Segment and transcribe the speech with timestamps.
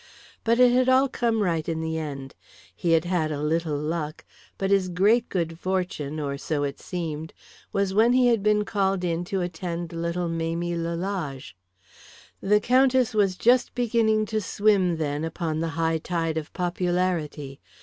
[0.43, 2.33] But it had all come right in the end.
[2.75, 4.25] He had had a little luck,
[4.57, 7.33] but his great good fortune, or so it seemed,
[7.71, 11.55] was when he had been called in to attend little Mamie Lalage.
[12.41, 17.59] The Countess was just beginning to swim then upon the high tide of popularity.